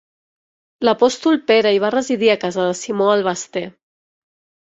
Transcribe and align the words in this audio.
L'Apòstol 0.87 1.37
Pere 1.51 1.73
hi 1.75 1.81
va 1.83 1.91
residir 1.95 2.31
a 2.35 2.37
casa 2.45 2.65
de 2.69 2.79
Simó 2.81 3.13
el 3.17 3.23
Baster. 3.27 3.65